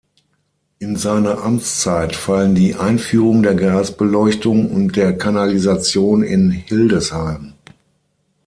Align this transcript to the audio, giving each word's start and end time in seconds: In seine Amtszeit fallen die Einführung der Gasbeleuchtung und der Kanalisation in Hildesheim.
In 0.79 0.95
seine 0.95 1.37
Amtszeit 1.43 2.15
fallen 2.15 2.55
die 2.55 2.73
Einführung 2.73 3.43
der 3.43 3.53
Gasbeleuchtung 3.53 4.71
und 4.71 4.95
der 4.95 5.15
Kanalisation 5.15 6.23
in 6.23 6.49
Hildesheim. 6.49 7.53